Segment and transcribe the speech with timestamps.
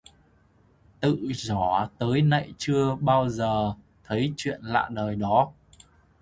[0.99, 3.73] Tự dỏ tới nậy chưa bao giờ
[4.03, 5.53] thấy chuyện lạ đời đó